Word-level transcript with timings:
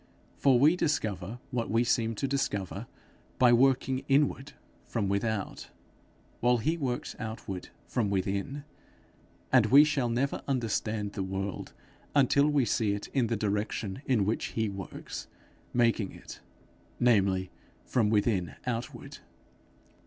For 0.35 0.57
we 0.57 0.75
discover 0.75 1.37
what 1.51 1.69
we 1.69 1.83
seem 1.83 2.15
to 2.15 2.27
discover, 2.27 2.87
by 3.37 3.53
working 3.53 4.03
inward 4.07 4.53
from 4.83 5.07
without, 5.07 5.69
while 6.39 6.57
he 6.57 6.75
works 6.75 7.15
outward 7.19 7.69
from 7.85 8.09
within; 8.09 8.63
and 9.53 9.67
we 9.67 9.83
shall 9.83 10.09
never 10.09 10.41
understand 10.47 11.13
the 11.13 11.21
world, 11.21 11.73
until 12.15 12.47
we 12.47 12.65
see 12.65 12.93
it 12.93 13.09
in 13.09 13.27
the 13.27 13.37
direction 13.37 14.01
in 14.07 14.25
which 14.25 14.45
he 14.57 14.69
works 14.69 15.27
making 15.71 16.13
it 16.13 16.39
namely 16.99 17.51
from 17.85 18.09
within 18.09 18.55
outward. 18.65 19.19